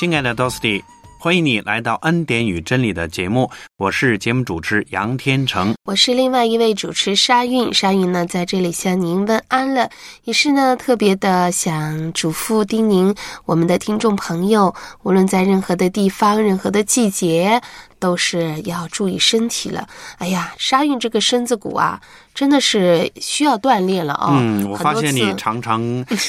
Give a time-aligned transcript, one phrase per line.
[0.00, 0.82] 亲爱的 Dosty，
[1.18, 3.50] 欢迎你来到《恩典与真理》的节目，
[3.80, 7.72] 我是节目主持杨天成，我是另外一位主持沙韵。
[7.72, 9.88] 沙韵呢，在这里向您问安了，
[10.24, 13.16] 也是呢特别的想嘱咐叮咛
[13.46, 17.58] 我们的听众朋友，无论在任何的地方、任何的季节。
[18.00, 19.86] 都是要注意身体了。
[20.16, 22.00] 哎呀，沙韵这个身子骨啊，
[22.34, 24.38] 真的是需要锻炼了啊。
[24.40, 25.82] 嗯，我发现你常常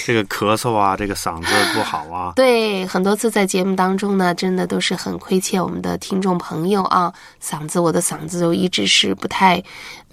[0.05, 2.33] 这个咳嗽啊，这个嗓子不好啊。
[2.35, 7.13] 对，很多次在节目当中呢，真的都是很亏欠我们的听众朋友啊。
[7.41, 9.63] 嗓子，我的嗓子就一直是不太，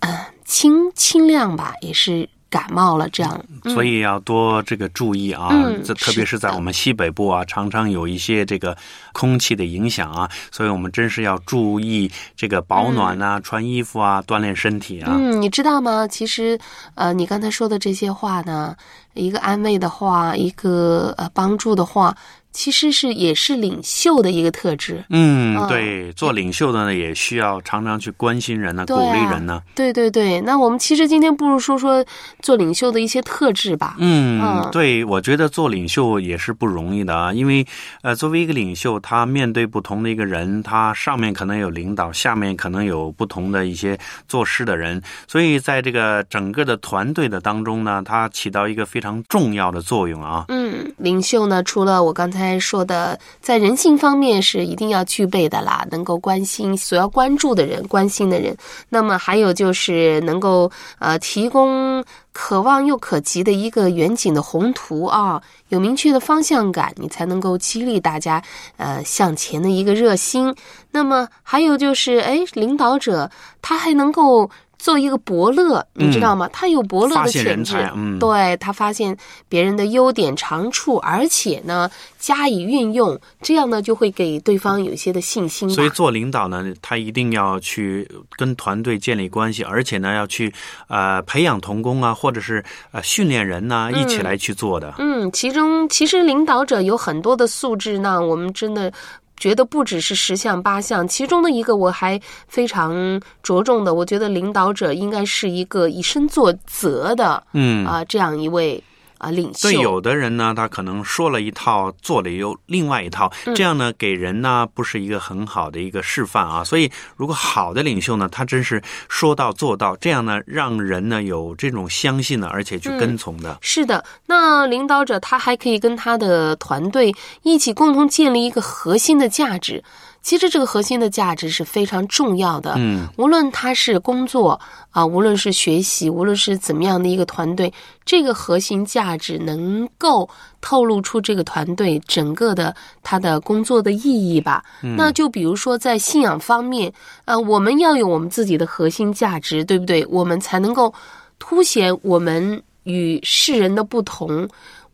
[0.01, 2.29] 嗯，清清亮吧，也是。
[2.51, 5.51] 感冒了，这样，所以要多这个注意啊。
[5.85, 8.75] 这特别是在我们西北部啊，常常有一些这个
[9.13, 15.13] 空气的影响啊，所以我们真是要注意这个保暖啊，穿衣服啊，锻炼身体啊。
[15.15, 16.09] 嗯，你知道吗？
[16.09, 16.59] 其实，
[16.95, 18.75] 呃，你刚才说的这些话呢，
[19.13, 22.17] 一个安慰的话，一个呃帮助的话。
[22.53, 25.05] 其实是也是领袖的一个特质。
[25.11, 29.63] 嗯，对，做领袖的呢，也需要常常去关心人呢，鼓励人呢。
[29.75, 32.05] 对对对，那我们其实今天不如说说
[32.41, 33.97] 做领袖的一些特质吧。
[33.99, 37.65] 嗯，对，我觉得做领袖也是不容易的啊，因为
[38.03, 43.97] 呃，作为一个领袖，他面对不同的一个人，他上面可能有领导，下面可能有不同的一些
[44.27, 50.47] 做事的人，所以在这个整个的团队的当中呢，他起到一个非常重要的作用啊。
[50.49, 52.38] 嗯，领袖呢，除了我刚才。
[52.39, 58.57] 才说的，在人性方面是一定要具备的啦，能够关心所要关注的人、关心的人。
[58.89, 68.41] 那么还有就是能够呃提供可望又可及的一个远景的宏图啊，有明确的方向感，你才能够激励大家
[68.77, 70.55] 呃向前的一个热心。
[70.93, 74.49] 那么还有就是，哎，领导者他还能够。
[74.79, 76.49] 做一个伯乐，你知道吗？
[76.53, 79.17] 他有伯乐的潜质，嗯对他发现
[79.49, 85.69] 别人的优点长处，而且呢加以运用，这样呢就会给对方有一些的信心。
[85.69, 90.53] 所以做领导呢，他一定要去跟团队建立关系，而且呢要去
[90.87, 94.95] 呃培养童工啊，或者是呃训练人呐，一起来去做的。
[94.99, 98.93] 嗯，其中其实领导者有很多的素质呢，我们真的。
[99.39, 108.83] 觉得不只是十项八项，其中的一个我还非常着重的，我觉得领导者应该是一个以身作则的，嗯啊，这样一位。
[109.19, 109.69] 啊，领袖。
[109.69, 116.65] 对，有的人呢，他可能说了一套，做了又另外一套，这样呢，给人呢不是一个很好的一个示范啊。
[116.65, 123.59] 所以，如果好的领袖呢，他真是说到做到，这样呢，让人呢有这种相信呢，而且去跟从的。
[123.61, 129.83] 是的，那领导者他还可以跟他的团队一起共同建立一个核心的价值。
[130.29, 132.75] 其实这个核心的价值是非常重要的。
[132.77, 134.61] 嗯，无论他是工作
[134.91, 137.73] 啊，无论是学习，无论是怎么样的一个团队，
[138.05, 140.29] 这个核心价值能够
[140.61, 144.63] 透露出这个团队整个的他的工作的意义吧。
[144.83, 146.93] 那就比如说在信仰方面，
[147.25, 150.05] 呃，我们要有我们自己的核心价值，对不对？
[150.11, 150.93] 我们才能够
[151.39, 154.47] 凸显我们与世人的不同。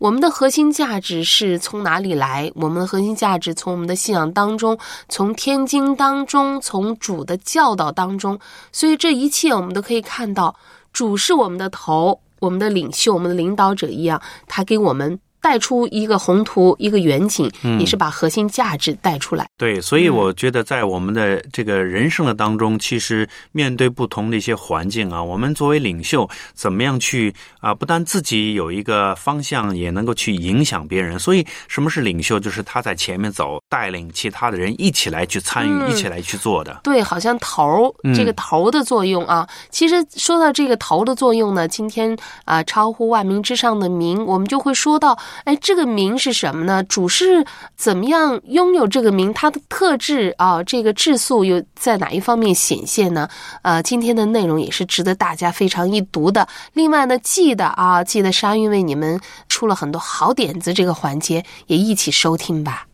[0.05, 2.53] 我们的核心价值是从哪里来？
[2.57, 4.79] 我们的核心价值从我们的信仰当中，
[5.09, 8.39] 从天经当中，从主的教导当中。
[8.71, 10.55] 所以这一切我们都可以看到，
[10.93, 15.19] 主是我们的头，我们的领袖，我们的领导者一样，他给我们。
[15.45, 19.47] 带出一个宏图，一个远景，也是把核心价值带出来。
[19.59, 27.31] 对，所以我觉得在我们的这个人生的当中，其实面对不同的一些环境啊，我们作为领袖，怎么样去
[27.61, 27.75] 啊？
[27.75, 31.19] 不但自己有一个方向，也能够去影响别人。
[31.19, 32.41] 所以，什么是领袖？
[32.41, 36.81] 就是他在前面走，带领其他的人一起来去参与，一起来去做的。
[36.83, 39.47] 对，好像头这个头的作用啊。
[39.69, 42.17] 其实说到这个头的作用呢，今天
[42.47, 45.19] 啊，超乎万民之上的民，我们就会说到。
[45.45, 46.83] 哎，这个名是什么呢？
[46.85, 47.45] 主是
[47.77, 49.35] 怎么样拥有这个名？
[49.35, 53.29] 它的特质啊，这个质素又在哪一方面显现呢？
[53.63, 56.47] 呃，今天的内容也是值得大家非常一读的。
[56.73, 62.87] 另外呢，记得啊，记得沙韵为你们出了很多好点子，这个环节也一起收听吧。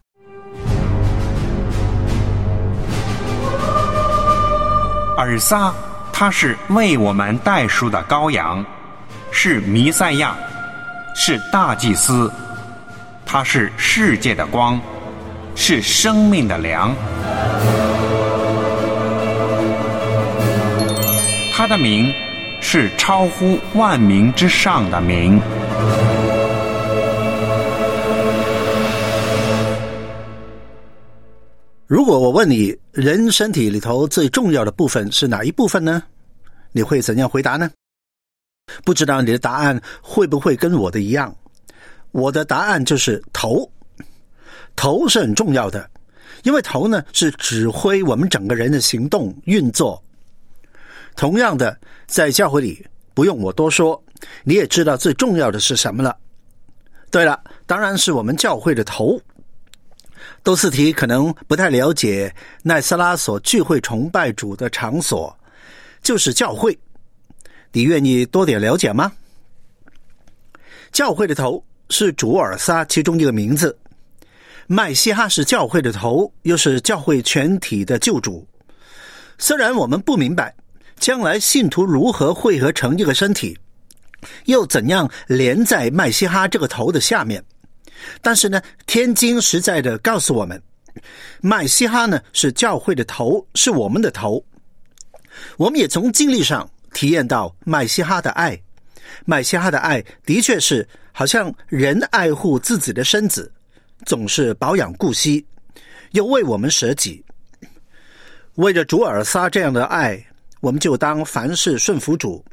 [5.17, 5.73] 尔撒，
[6.13, 8.65] 他是为我们代赎的羔羊。
[9.33, 10.37] 是弥赛亚，
[11.15, 12.31] 是大祭司，
[13.27, 14.81] 他是世界的光，
[15.55, 16.95] 是生命的粮。
[21.53, 22.11] 他的名
[22.63, 25.39] 是超乎万名之上的名。
[31.87, 36.03] 如果我问你，人身体里头最重要的部分是哪一部分呢？
[36.73, 37.69] 你会怎样回答呢？
[38.85, 41.35] 不知道你的答案会不会跟我的一样？
[42.13, 43.71] 我的答案就是头。
[44.77, 45.89] 头是很重要的，
[46.43, 50.03] 因为头呢是指挥我们整个人的行动运作。
[51.15, 54.03] 同样的，在教会里，不用我多说，
[54.43, 56.17] 你也知道最重要的是什么了。
[57.11, 59.21] 对了，当然是我们教会的头。
[60.43, 65.37] 多斯提可能不太了解奈斯拉所聚会崇拜主的场所，
[66.03, 66.79] 就是教会。
[67.73, 69.13] 你愿意多点了解吗？
[70.93, 73.79] 教会的头是主尔撒其中一个名字，
[74.67, 78.47] 麦西哈是教会的头，又是教会全体的救主。
[79.39, 80.55] 虽然我们不明白
[80.99, 83.57] 将来信徒如何汇合成一个身体，
[84.47, 87.43] 又怎样连在麦西哈这个头的下面。
[88.21, 90.61] 但是呢，天经实在的告诉我们，
[91.41, 94.45] 麦西哈呢是教会的头，是我们的头。
[95.57, 98.61] 我们也从经历上体验到麦西哈的爱。
[99.25, 103.51] 麦西哈的爱的确是好像人爱护自己的身子，
[104.07, 105.45] 总是保养顾惜，
[106.13, 107.25] 又为我们舍己。
[108.55, 110.23] 为着主尔撒这样的爱，
[110.61, 112.45] 我们就当凡事顺服主，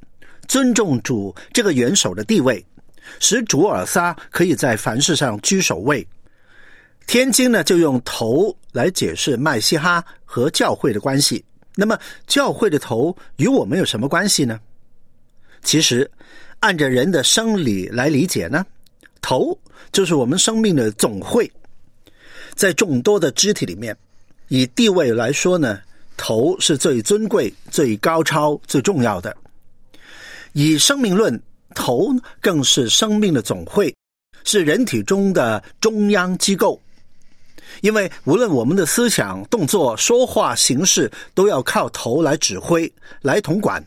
[0.47, 2.63] 尊重主这个元首的地位。
[3.19, 6.05] 使主尔撒可以在凡事上居首位。
[7.05, 11.43] 天经呢，就用头来解释麦西哈和教会的关系。
[11.79, 14.59] 那么，教会的头与我们有什么关系呢？
[15.61, 16.09] 其实，
[16.59, 18.65] 按着人的生理来理解呢，
[19.21, 19.57] 头
[19.91, 21.49] 就是我们生命的总会。
[22.55, 23.95] 在众多的肢体里面，
[24.47, 25.79] 以地位来说呢，
[26.17, 29.37] 头是最尊贵、最高超、最重要的。
[30.53, 31.39] 以生命论。
[31.75, 32.09] 头
[32.41, 33.93] 更是生命的总会，
[34.43, 36.81] 是人体中的中央机构。
[37.81, 42.91] 因为无论我们的思想、动作、说话、行事，都要靠头来指挥、
[43.21, 43.85] 来统管。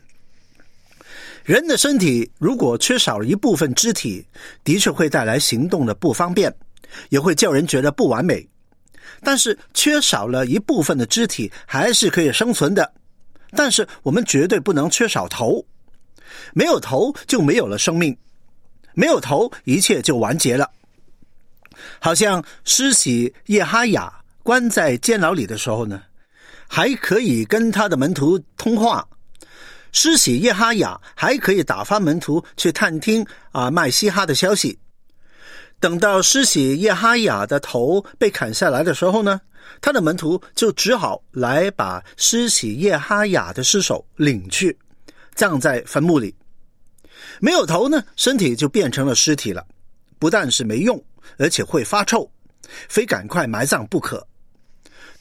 [1.43, 4.25] 人的身体如果缺少了一部分肢体，
[4.63, 6.53] 的确会带来行动的不方便，
[7.09, 8.47] 也会叫人觉得不完美。
[9.23, 12.91] 但是缺少了一部分的肢体，还是可以生存的。
[13.51, 15.63] 但是我们绝对不能缺少头。
[16.53, 18.15] 没有头就没有了生命，
[18.93, 20.69] 没有头一切就完结了。
[21.99, 24.11] 好像施洗叶哈雅
[24.43, 26.01] 关在监牢里的时候呢，
[26.67, 29.01] 还可以跟他的门徒通话；
[29.91, 34.77] 施洗叶哈雅还可以打发门徒去探听啊麦西哈的消息。
[35.79, 39.41] 等到施洗叶哈雅的头被砍下来的时候呢，
[39.81, 44.77] 他的门徒就只好来把施洗叶哈雅的尸首领去。
[45.33, 46.35] 葬在坟墓里，
[47.39, 49.65] 没有头呢，身体就变成了尸体了。
[50.19, 51.01] 不但是没用，
[51.37, 52.29] 而且会发臭，
[52.87, 54.25] 非赶快埋葬不可。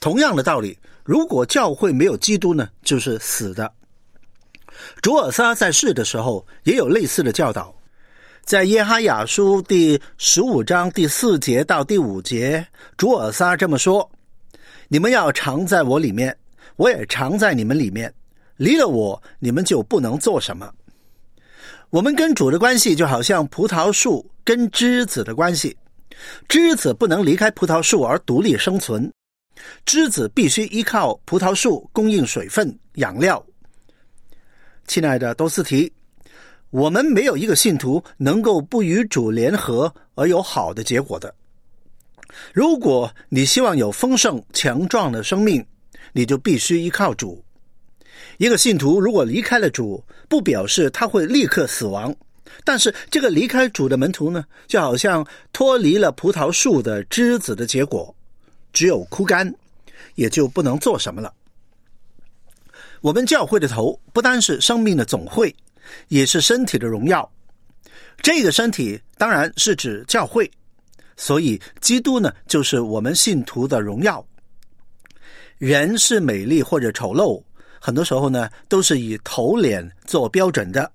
[0.01, 3.71] 同样的道理，如果教会没有基督呢，就是死的。
[5.03, 7.75] 主尔撒在世的时候也有类似的教导，
[8.45, 14.11] 在耶哈雅书第十五章第四节到第五节，主尔撒这么说
[14.89, 16.35] ：“你们要常在我里面，
[16.77, 18.13] 我也常在你们里面。”
[18.57, 20.71] 离了我，你们就不能做什么。
[21.89, 25.75] 我们跟主的关系就好像葡萄树跟枝子的关系，
[26.49, 29.13] 枝子不能离开葡萄树而独立生存，
[29.85, 33.45] 枝子必须依靠葡萄树供应水分、养料。
[34.87, 35.93] 亲爱的多斯提，
[36.71, 41.35] 我们没有一个信徒能够不与主联合而有好的结果的。
[42.53, 45.65] 如果你希望有丰盛强壮的生命，
[46.13, 47.43] 你就必须依靠主。
[48.39, 52.15] 一个信徒如果离开了主，不表示他会立刻死亡，
[52.65, 58.15] 但是这个离开主的门徒呢，就好像脱离了葡萄树的枝子的结果，
[58.73, 59.53] 只有枯干，
[60.15, 61.33] 也就不能做什么了。
[63.01, 65.55] 我们教会的头不单是生命的总会，
[66.09, 67.31] 也是身体的荣耀。
[68.23, 70.51] 这个身体当然是指教会，
[71.17, 74.25] 所以基督呢，就是我们信徒的荣耀。
[75.57, 77.43] 人是美丽或者丑陋。
[77.81, 80.93] 很多时候呢，都是以头脸做标准的。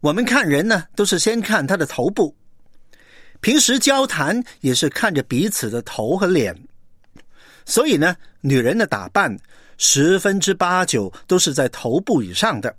[0.00, 2.34] 我们看人呢，都是先看他的头部。
[3.40, 6.56] 平时交谈也是看着彼此的头和脸。
[7.66, 9.34] 所以呢，女人的打扮
[9.76, 12.74] 十分之八九都是在头部以上的。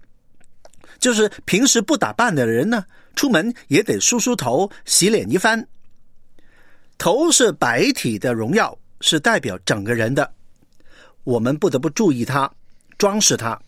[0.99, 2.83] 就是平时不打扮的人呢，
[3.15, 5.65] 出门也得梳梳头、洗脸一番。
[6.97, 10.31] 头是白体的荣耀，是代表整个人的，
[11.23, 12.51] 我们不得不注意它，
[12.97, 13.59] 装饰它。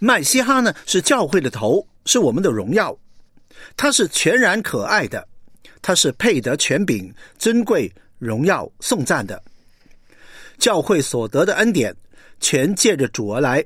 [0.00, 2.96] 麦西哈呢是教会的头，是我们的荣耀，
[3.76, 5.28] 它是全然可爱的，
[5.82, 9.42] 它是配得权柄、尊贵、荣耀、颂赞的。
[10.58, 11.94] 教会所得的恩典，
[12.40, 13.62] 全借着主而来。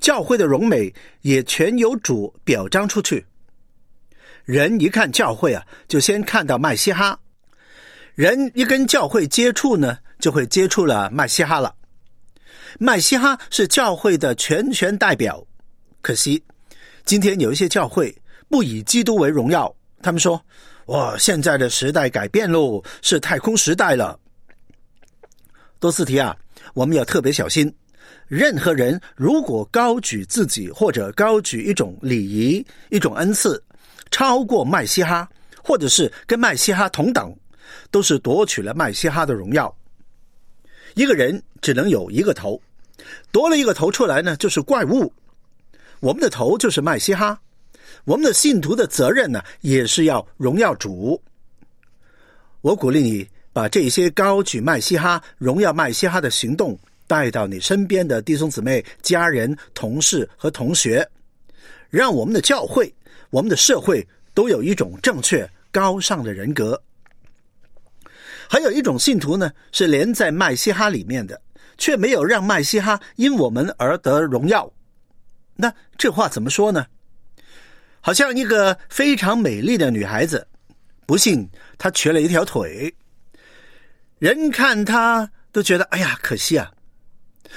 [0.00, 3.26] 教会的荣美也全由主表彰出去。
[4.44, 7.18] 人一看教会啊，就先看到麦西哈；
[8.14, 11.74] 人一跟教会接触呢，就会接触了麦西哈了。
[12.78, 15.44] 麦西哈是教会的全权代表。
[16.00, 16.40] 可惜，
[17.08, 18.14] 今天有一些教会
[18.50, 20.38] 不以基督为荣耀，他们说
[20.88, 24.20] ：“哇，现在的时代改变喽，是太空时代了。”
[25.80, 26.36] 多斯提啊，
[26.74, 27.74] 我们要特别小心。
[28.26, 33.58] 任何人如果高举自己或者高举一种礼仪、一种恩赐，
[34.10, 35.26] 超过麦西哈，
[35.64, 37.34] 或者是跟麦西哈同等，
[37.90, 39.74] 都是夺取了麦西哈的荣耀。
[40.94, 42.60] 一个人只能有一个头，
[43.32, 45.10] 夺了一个头出来呢，就是怪物。
[46.00, 47.40] 我们的头就是麦西哈，
[48.04, 51.20] 我们的信徒的责任呢，也是要荣耀主。
[52.60, 53.28] 我鼓励你。
[53.50, 56.78] 把这些高举麦西哈、荣耀麦西哈的行动
[57.08, 61.04] 带到你身边的弟兄姊妹、家人、同事和同学，
[61.90, 62.94] 让我们的教会、
[63.30, 66.80] 我们的社会都有一种正确高尚的人格。
[68.48, 71.40] 还有一种信徒呢，是连在麦西哈里面的，
[71.78, 74.70] 却没有让麦西哈因我们而得荣耀。
[75.60, 76.86] 那这话怎么说呢？
[78.00, 80.46] 好像一个非常美丽的女孩子，
[81.04, 81.46] 不幸
[81.76, 82.94] 她瘸了一条腿。
[84.20, 86.70] 人看她都觉得哎呀可惜啊！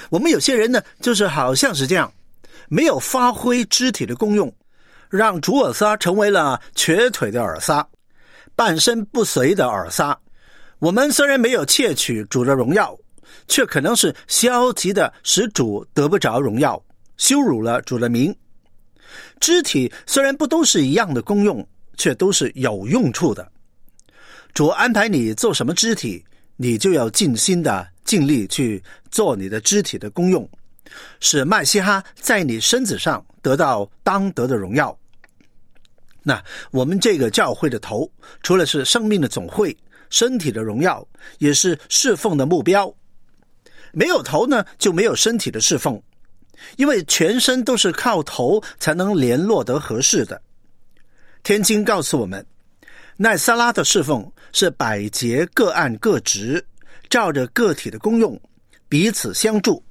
[0.09, 2.11] 我们有些人呢，就是好像是这样，
[2.69, 4.51] 没有发挥肢体的功用，
[5.07, 7.87] 让主耳撒成为了瘸腿的耳撒，
[8.55, 10.19] 半身不遂的耳撒。
[10.79, 12.97] 我们虽然没有窃取主的荣耀，
[13.47, 16.83] 却可能是消极的使主得不着荣耀，
[17.17, 18.35] 羞辱了主的名。
[19.39, 23.51] 肢体虽然不都是一样的功用，却都是有用处的。
[24.53, 26.23] 主安排你做什么肢体？
[26.57, 30.47] 你就要尽心的尽力去做你的肢体的功用，
[31.19, 34.95] 使麦西哈在你身子上得到当得的荣耀。
[36.21, 38.07] 那我们这个教会的头，
[38.43, 39.75] 除了是生命的总会、
[40.11, 41.03] 身体的荣耀，
[41.39, 42.93] 也是侍奉的目标。
[43.91, 45.99] 没有头呢，就没有身体的侍奉，
[46.77, 50.41] 因为全身都是靠头才能联络得合适的。
[51.43, 52.45] 天经告诉我们。
[53.17, 56.65] 奈萨拉的侍奉是百节各按各职，
[57.07, 58.39] 照着个体的功用
[58.89, 59.83] 彼此相助，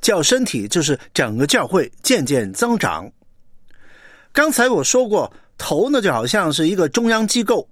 [0.00, 3.08] 叫身体就是整个教会渐渐增长。
[4.32, 7.68] 刚才我说过，头呢就好像是一个中央机构，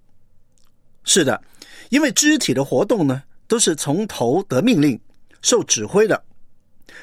[1.03, 1.43] 是的，
[1.88, 5.00] 因为肢体的活动呢都是从头得命令、
[5.43, 6.23] 受指挥的。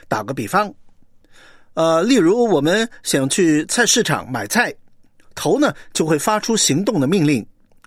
[0.07, 0.73] 打个比方，
[1.73, 4.73] 呃，例如我们想去菜市场买菜，
[5.35, 7.45] 头呢就会发出行动的命令。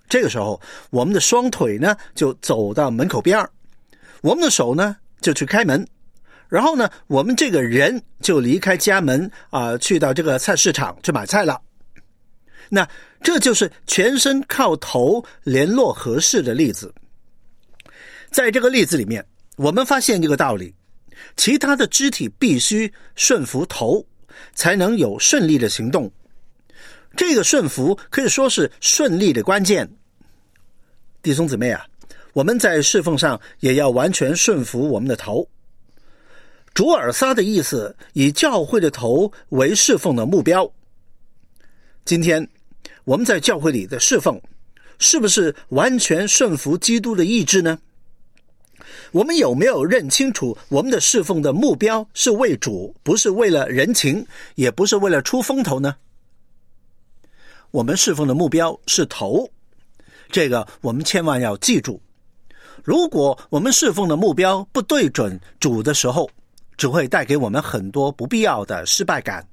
[0.08, 0.60] 这个时候，
[0.90, 3.50] 我们的双腿呢就走到门口边儿，
[4.22, 5.86] 我们的手呢就去开门，
[6.48, 11.60] 然后呢，我们这个人就离开家门啊，去到这个菜市场去买菜了。
[12.68, 12.88] 那
[13.22, 16.92] 这就是全身靠头联络合适的例子。
[18.30, 19.24] 在这个例子里面，
[19.56, 20.74] 我们发现一个道理：
[21.36, 24.04] 其他的肢体必须顺服头，
[24.54, 26.10] 才能有顺利的行动。
[27.16, 29.88] 这个顺服可以说是顺利的关键。
[31.22, 31.84] 弟兄姊妹啊，
[32.32, 35.48] 我们在侍奉上也要完全顺服我们的头。
[36.74, 40.68] 主尔撒的意思，以教会的头为侍奉的目标。
[42.04, 42.46] 今天
[43.04, 44.40] 我们在教会里的侍奉，
[44.98, 47.78] 是不是完全顺服基督的意志呢？
[49.12, 55.96] 我们有没有认清楚我们的侍奉的目标是为主，不是为了人情，也不是为了出风头呢？
[57.70, 59.48] 我们侍奉的目标是头，
[60.30, 62.00] 这个我们千万要记住。
[62.82, 66.28] 如果我们侍奉的目标不对准主的时候，
[66.76, 69.46] 只会带给我们很多不必要的失败感。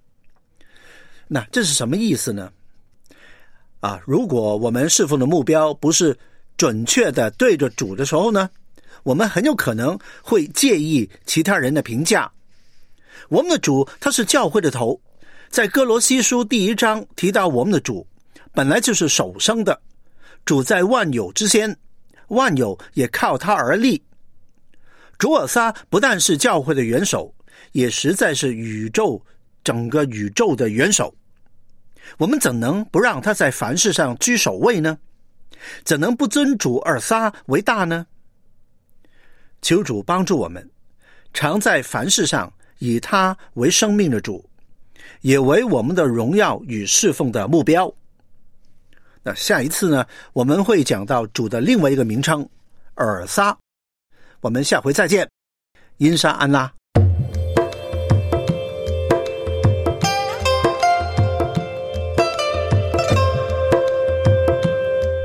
[1.28, 2.52] 那这是什么意思呢？
[3.80, 6.16] 啊，如果我们侍奉的目标不是
[6.58, 8.50] 准确的对着主的时候呢，
[9.04, 12.32] 我们很有可能会介意其他人的评价。
[13.30, 15.00] 我们的主他是教会的头，
[15.50, 18.06] 在哥罗西书第一章提到我们的主。
[18.54, 19.80] 本来就是首生的，
[20.44, 21.74] 主在万有之先，
[22.28, 24.02] 万有也靠他而立。
[25.18, 27.34] 主尔撒不但是教会的元首，
[27.72, 29.24] 也实在是宇宙
[29.64, 31.14] 整个宇宙的元首。
[32.18, 34.98] 我们怎能不让他在凡事上居首位呢？
[35.86, 38.06] 怎能不尊主尔撒为大呢？
[39.62, 40.68] 求主帮助我们，
[41.34, 44.44] 常在凡事上以他为生命的主，
[45.22, 47.94] 也为我们的荣耀与侍奉的目标。
[49.24, 52.48] 那下一次呢，我们会讲到主的另外一个名称——
[52.96, 53.56] 尔撒。
[54.40, 55.30] 我们下回再见，
[55.98, 56.72] 因沙安拉。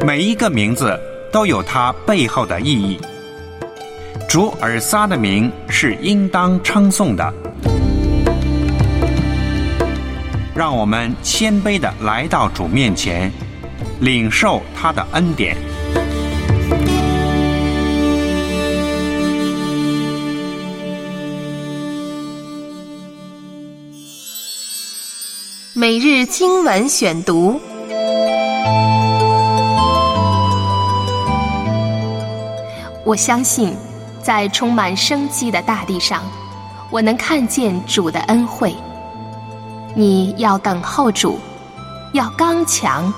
[0.06, 1.00] 每一个名字
[1.32, 3.00] 都有它背后的意义。
[4.28, 7.32] 主尔撒的名是应当称颂的。
[10.54, 13.30] 让我们谦卑的来到主面前，
[14.00, 15.56] 领受他的恩典。
[25.75, 27.61] 每日经文选读。
[33.04, 33.76] 我相信，
[34.26, 36.21] 在充满生机的大地上，
[36.90, 38.75] 我能看见主的恩惠。
[39.95, 41.38] 你要等候主，
[42.12, 43.14] 要刚强，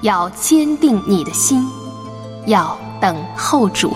[0.00, 1.64] 要坚定你的心，
[2.46, 3.94] 要等候主。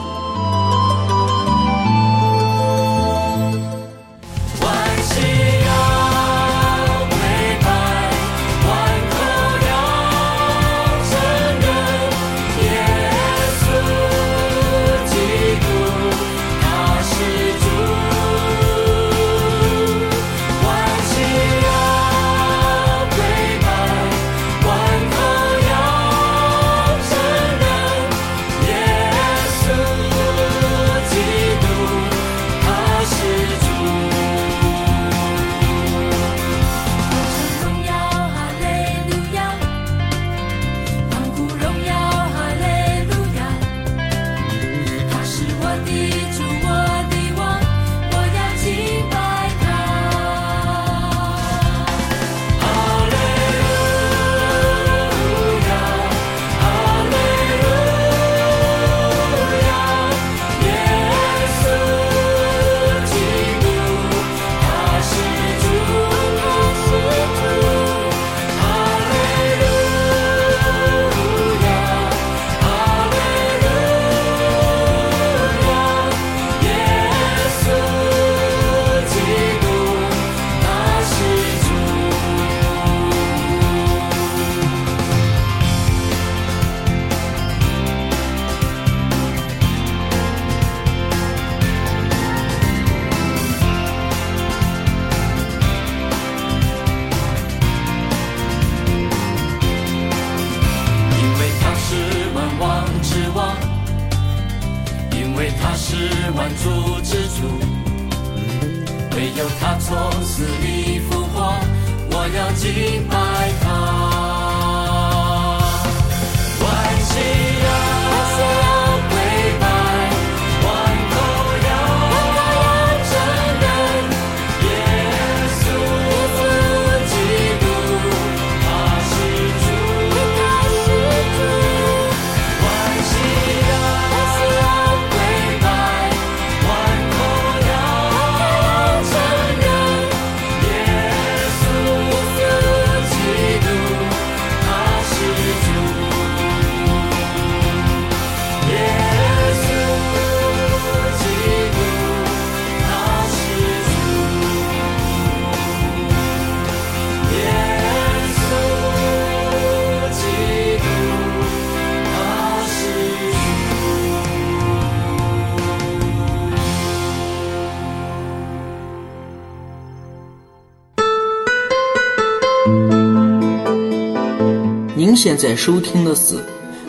[175.06, 176.34] 您现在收听的是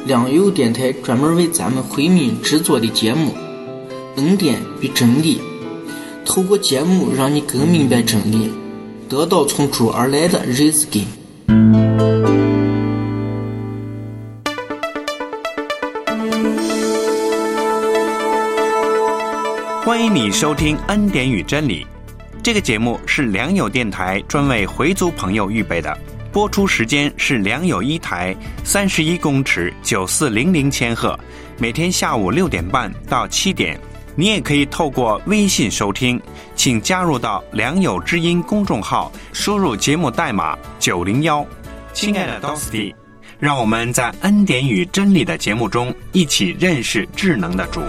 [0.08, 3.32] 良友电台专门为咱们回民制作的节目
[4.16, 5.38] 《恩典与真理》，
[6.26, 8.52] 透过节目让你更明白真理，
[9.08, 11.06] 得到从主而来的日子根。
[19.86, 21.86] 欢迎你收听《恩典与真理》
[22.42, 25.96] 这个节目，是良友电台专为回族朋友预备的。
[26.38, 31.20] 播出时间是良友一台三十一公尺九四零零千赫，
[31.58, 33.76] 每天下午六点半到七点。
[34.16, 36.22] 你也可以透过微信收听，
[36.56, 41.44] 请加入到良友之音公众号，输入节目代码九零幺。
[41.92, 42.94] 亲爱的 Dosty，
[43.40, 47.82] 让我们在恩典与真理的节目中一起认识智能的主。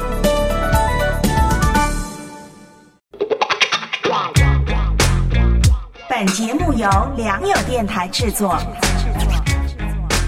[6.20, 8.58] 本节目由良友电台制作。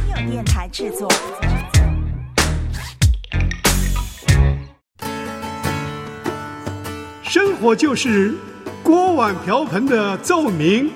[0.07, 1.11] 良友电台制作。
[7.24, 8.33] 生活就是
[8.85, 10.92] 锅碗瓢盆的奏鸣，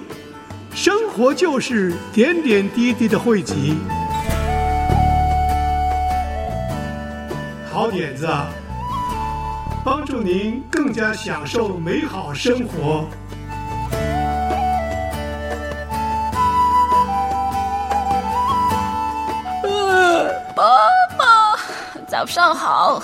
[0.72, 3.76] 生活就是点点滴滴的汇集。
[7.68, 8.28] 好点子，
[9.84, 13.08] 帮助您更加享受美好生活。
[22.24, 23.02] 早上好。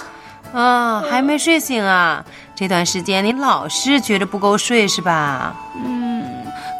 [0.55, 2.25] 啊，还没睡醒啊？
[2.57, 5.55] 这段时间你老是觉得不够睡是吧？
[5.77, 6.25] 嗯，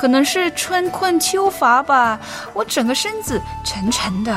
[0.01, 2.19] 可能是春困秋乏吧，
[2.55, 4.35] 我整个身子沉沉的。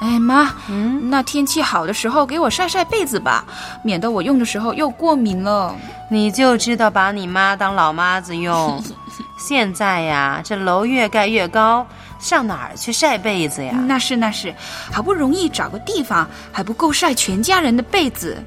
[0.00, 3.44] 哎妈，嗯，那天气好的时候给我晒晒被子吧，
[3.84, 5.72] 免得我用的时候又过敏了。
[6.10, 8.82] 你就知道把你妈当老妈子用。
[9.38, 11.86] 现在呀，这楼越盖越高，
[12.22, 13.74] 上哪儿去晒被子呀？
[13.86, 14.54] 那是那是，
[14.90, 18.42] 好不容易找个地方，还不够晒全家人的被子。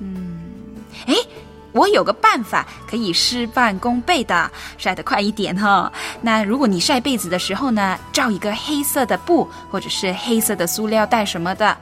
[0.00, 0.40] 嗯，
[1.06, 1.14] 哎。
[1.72, 5.92] 我有个办法可以事半功倍的晒得快一点哈。
[6.22, 11.76] 那如果你晒被子的时候呢，罩一个黑色的布或者是黑色的塑料袋什么的。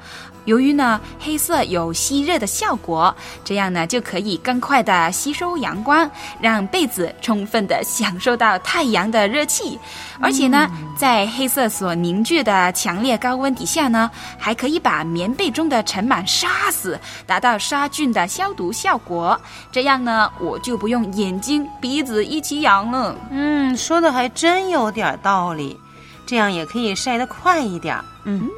[0.46, 9.78] 由于呢，黑色有吸热的效果，这样呢就可以更快的吸收阳光，让被子充分的享受到太阳的热气。
[10.20, 19.38] 而且呢，在黑色所凝聚的强烈高温底下呢，还可以把棉被中的尘螨杀死，达到杀菌的消毒效果。
[19.70, 23.14] 这样呢，我就不用眼睛、鼻子一起痒了。
[23.30, 25.76] 嗯，说的还真有点道理，
[26.24, 27.98] 这样也可以晒得快一点。
[28.24, 28.48] 嗯。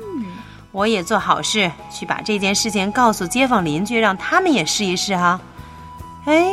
[0.71, 5.41] 我也做好事，去把这件事情告诉街坊邻居，让他们也试一试哈。
[6.27, 6.53] 哎，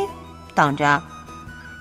[0.54, 1.02] 等着，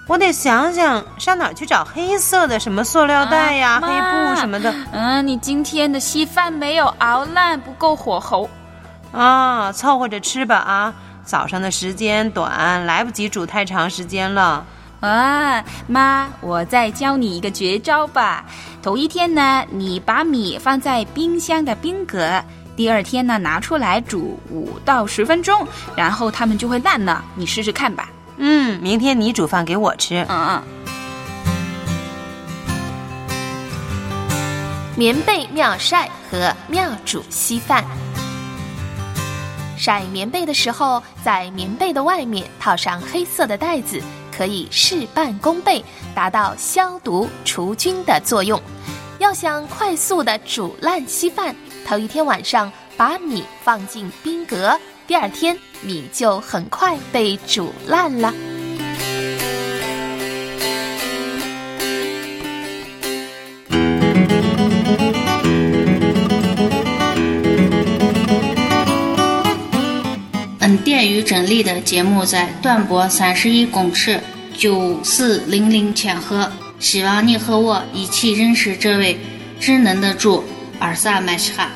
[0.07, 4.73] 我得想想上哪儿去找黑色的什么塑料袋呀、黑布什么的。
[4.91, 8.49] 嗯，你今天的稀饭没有熬烂，不够火候。
[9.11, 10.93] 啊，凑合着吃吧啊！
[11.23, 14.63] 早上的时间短，来不及煮太长时间了。
[15.05, 18.43] 啊，妈，我再教你一个绝招吧。
[18.81, 22.43] 头一天呢，你把米放在冰箱的冰格，
[22.75, 27.23] 第二天呢拿出来煮五到十分钟，然后它们就会烂了。
[27.35, 28.09] 你试试看吧。
[28.37, 30.25] 嗯，明天你煮饭给我吃。
[30.27, 30.63] 嗯嗯。
[34.97, 37.83] 棉被妙晒和妙煮稀饭。
[39.77, 44.01] 晒棉被的时候，在棉被的外面套上黑色的袋子。
[44.35, 48.61] 可以事半功倍，达到消毒除菌的作用。
[49.19, 51.55] 要想快速的煮烂稀饭，
[51.87, 58.33] 头一天晚上把米放进冰格，第二天米就很快被煮烂了。
[71.15, 74.19] 与真理的节目在短波三十一公尺
[74.53, 79.17] 九四零零千赫，希望你和我一起认识这位
[79.57, 80.43] 智能的主
[80.77, 81.71] 尔萨麦西哈。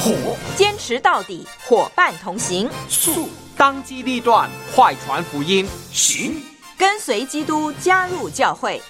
[0.00, 6.42] 火，坚持到底，伙伴同行；速，当机立断，快传福音；行，
[6.76, 8.80] 跟随基督，加入教会；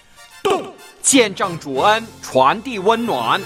[0.42, 0.64] 动，
[1.02, 3.38] 见证主恩，传递温暖。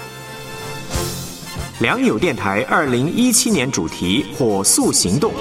[1.81, 5.33] 良友电台二零一七年主题“火速行动”，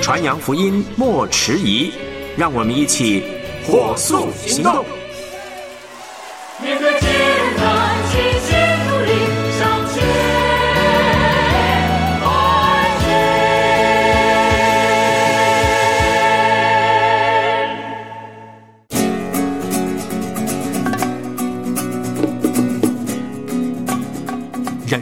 [0.00, 1.90] 传扬福音莫迟疑，
[2.36, 3.24] 让我们一起
[3.66, 4.99] 火速行动。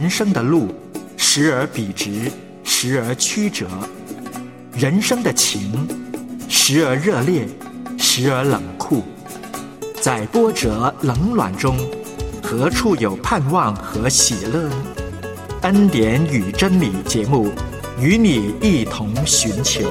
[0.09, 0.69] 人生的路，
[1.19, 2.33] 时而笔直，
[2.65, 3.67] 时而曲折；
[4.73, 5.87] 人生的情，
[6.49, 7.47] 时而热烈，
[7.99, 9.03] 时而冷酷。
[10.01, 11.77] 在波折冷暖中，
[12.43, 14.71] 何处有盼望和喜乐？
[15.61, 17.53] 恩典与真理节目，
[18.01, 19.91] 与你一同寻求。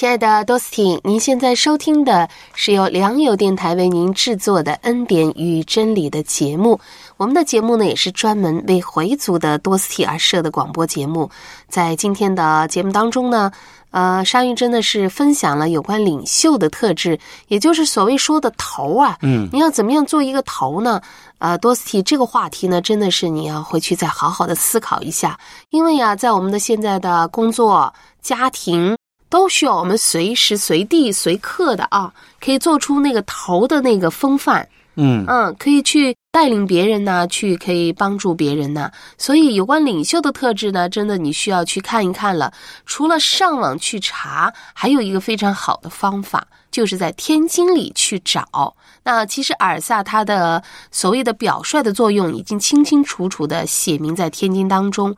[0.00, 6.80] 亲爱的多斯汀，您现在收听的是由良友电台为您制作的《恩典与真理》的节目。
[7.18, 11.28] 我们的节目呢，也是专门为回族的多斯蒂而设的广播节目。
[11.68, 13.52] 在今天的节目当中呢，
[13.90, 19.18] 呃，沙玉真的是分享了有关领袖的特质，也就是所谓说的头啊。
[19.20, 20.98] 嗯，你要怎么样做一个头呢？
[21.40, 28.96] 呃，多斯蒂这个话题呢，真的是你要回去再好好的思考一下，因为呀，在我们的现在的工作、家庭。
[29.30, 34.68] 都需要我们随时随地随刻的啊，可以做出那个头的那个风范，
[35.26, 38.90] 嗯，可以去带领别人呢，去可以帮助别人呢。
[39.16, 42.52] 所以有关领袖的特质呢，真的你需要去看一看了。
[42.84, 48.76] 除了上网去查，还有一个非常好的方法，就是在天经里去找。
[49.02, 55.16] 那其实尔萨他的所谓的表率的作用，已经清清楚楚的写明在天经当中。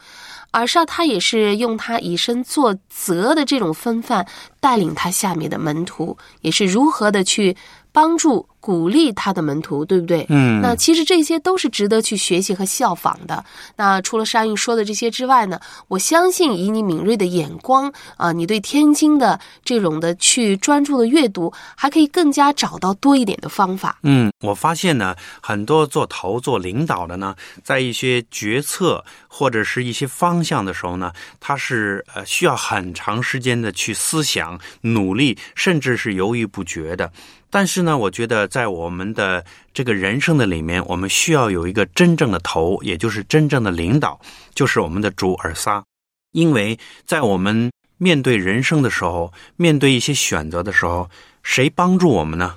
[0.53, 4.27] 尔萨他也是用他以身作则的这种风范，
[4.61, 7.57] 带领他下面的门徒，也是如何的去
[7.93, 10.27] 帮助、鼓励他的门徒，对不对？
[10.31, 13.45] 嗯，那其实这些都是值得去学习和效仿的。
[13.77, 23.99] 那除了沙运说的这些之外呢，我相信以你敏锐的眼光啊，你对天津的这种的去专注的阅读，还可以更加找到多一点的方法。
[24.03, 37.13] 嗯，我发现呢，很多做头、做领导的呢，在一些决策或者是一些方向的时候呢，他是呃需要很长时间的去思想、努力，甚至是犹豫不决的。
[37.53, 44.19] 但是呢，我觉得在我们的这个人生的里面，我们需要有一个真正的头，也就是真正的领导，
[44.55, 45.85] 就是我们的主尔撒。
[46.33, 51.11] 因为在我们面对人生的时候，面对一些选择的时候，
[51.43, 52.57] 谁帮助我们呢？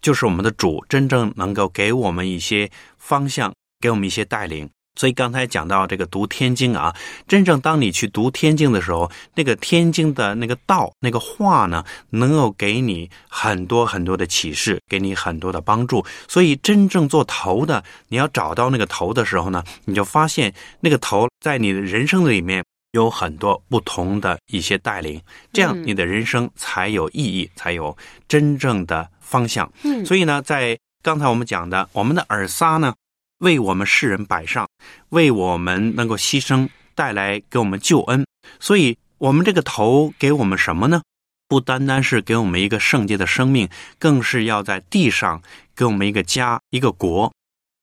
[0.00, 4.70] 就是我们的主，真正能够给我们一些方向，给我们一些带领。
[4.98, 6.94] 所以刚才讲到这个读天经啊，
[7.28, 16.04] 真正当你去读天经的时候，那个天经的那个道、那个话呢，能够给你很多很多的启示，给你很多的帮助。
[16.26, 29.70] 所以真正做头的，你要找到那个头的时候呢，你就发现那个头在你的人生的里面有很多不同的一些带领，这样你的人生才有意义，才有真正的方向。
[29.84, 32.92] 嗯所以呢，在刚才我们讲的，我们的耳撒呢，
[33.38, 34.68] 为我们世人摆上，
[35.10, 38.26] 为我们能够牺牲，带来给我们救恩。
[38.58, 41.02] 所以，我们这个头给我们什么呢？
[41.48, 45.42] 不单单是给我们一个圣洁的生命，更是要在地上
[45.74, 47.32] 给我们一个家、一个国。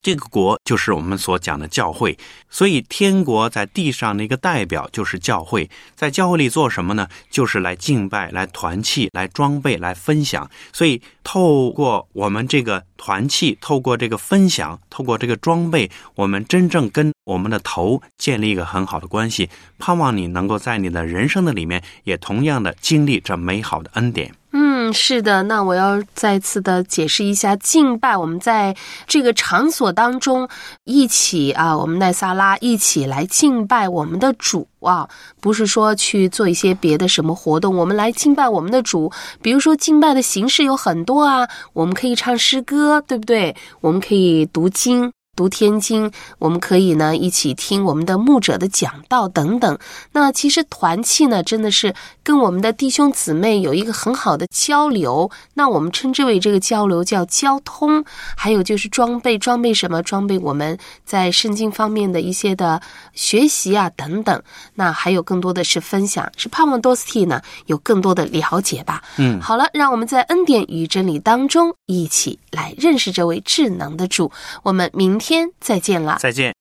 [0.06, 2.16] 这个国就是我们所讲的教会，
[2.48, 5.68] 所以天国在地上的一个代表就是教会。
[5.96, 7.08] 在教会里做什么呢？
[7.32, 10.48] 就是来敬拜、来团契、来装备、来分享。
[10.72, 19.50] 所以，透过我们这个团契，透过这个分享，透过这个装备，我们真正跟我们的头建立一个很好的关系。
[19.80, 24.32] 盼望你能够在你的人生的里面，也同样的经历这美好的恩典。
[24.52, 28.16] 嗯，嗯是的，那我要再次的解释一下敬拜。
[28.16, 28.76] 我们在
[29.08, 30.48] 这个场所当中
[30.84, 35.10] 一起啊，我们奈萨拉一起来敬拜我们的主啊，
[35.42, 39.12] 不是说去做一些别的什么活动，我们来敬拜我们的主。
[39.42, 43.56] 比如说敬拜的形式有很多啊，我们可以唱诗歌，对不对？
[43.82, 45.12] 我们可以读经。
[45.36, 49.78] 读天经，我们可以呢一起听我们的牧者的讲道等等。
[50.12, 51.94] 那其实团契呢，真的是
[52.24, 55.30] 跟我们的弟兄姊妹有一个很好的交流。
[55.54, 58.04] 那我们称之为这个交流叫交通。
[58.38, 60.02] 还有就是装备，装备什么？
[60.04, 62.82] 装备我们在圣经方面的一些的
[63.14, 64.42] 学习啊等等。
[64.74, 69.04] 那还有更多的是分享，是盼望多斯蒂呢有更多的了解吧。
[69.18, 74.32] 嗯，好了，让我们在恩典与真理当中一起来认识这位智能的主。
[74.64, 76.54] 我们明天再见了，再见。